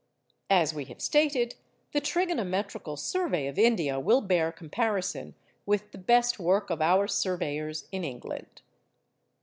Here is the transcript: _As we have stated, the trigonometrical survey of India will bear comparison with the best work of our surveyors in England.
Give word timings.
_As 0.49 0.73
we 0.73 0.85
have 0.85 0.99
stated, 0.99 1.53
the 1.91 2.01
trigonometrical 2.01 2.97
survey 2.97 3.45
of 3.45 3.59
India 3.59 3.99
will 3.99 4.21
bear 4.21 4.51
comparison 4.51 5.35
with 5.63 5.91
the 5.91 5.99
best 5.99 6.39
work 6.39 6.71
of 6.71 6.81
our 6.81 7.07
surveyors 7.07 7.87
in 7.91 8.03
England. 8.03 8.63